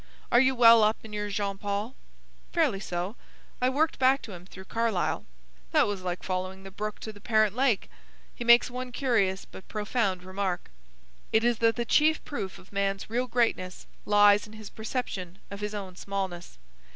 [0.31, 1.93] Are you well up in your Jean Paul?"
[2.51, 3.15] "Fairly so.
[3.61, 5.27] I worked back to him through Carlyle."
[5.73, 7.87] "That was like following the brook to the parent lake.
[8.33, 10.71] He makes one curious but profound remark.
[11.31, 15.59] It is that the chief proof of man's real greatness lies in his perception of
[15.59, 16.57] his own smallness.